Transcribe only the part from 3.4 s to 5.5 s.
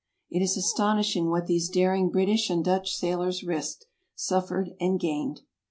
risked, suffered, and gained.